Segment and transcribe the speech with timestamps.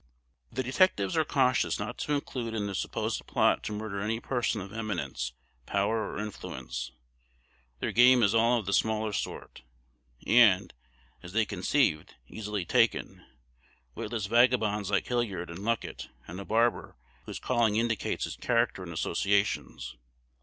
[0.51, 4.59] The detectives are cautious not to include in the supposed plot to murder any person
[4.59, 5.33] of eminence,
[5.67, 6.91] power, or influence.
[7.79, 9.61] Their game is all of the smaller sort,
[10.25, 10.73] and,
[11.21, 13.23] as they conceived, easily taken,
[13.93, 16.97] witless vagabonds like Hilliard and Luckett, and a barber,
[17.27, 19.97] whose calling indicates his character and associations.